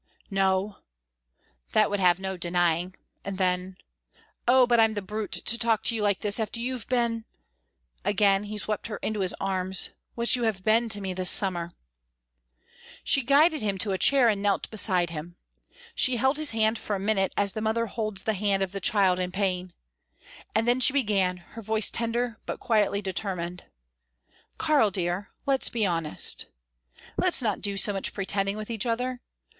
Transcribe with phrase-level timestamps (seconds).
[0.31, 0.77] "No!"
[1.73, 3.75] that would have no denying; and then:
[4.47, 7.23] "Oh but I'm the brute to talk to you like this, after you've been"
[8.03, 11.73] again he swept her into his arms "what you have been to me this summer."
[13.03, 15.35] She guided him to a chair and knelt beside him.
[15.93, 18.81] She held his hand for a minute as the mother holds the hand of the
[18.81, 19.71] child in pain.
[20.55, 23.65] And then she began, her voice tender, but quietly determined:
[24.57, 26.47] "Karl dear let's be honest.
[27.17, 29.21] Let's not do so much pretending with each other.